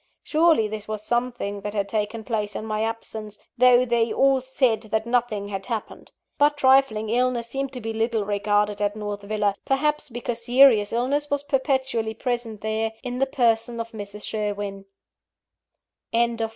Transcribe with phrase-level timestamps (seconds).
[0.23, 4.81] Surely this was something that had taken place in my absence, though they all said
[4.81, 6.11] that nothing had happened.
[6.39, 11.29] But trifling illnesses seemed to be little regarded at North Villa perhaps, because serious illness
[11.29, 14.25] was perpetually present there, in the person of Mrs.
[14.25, 14.85] Sherwin.
[16.11, 16.47] VI.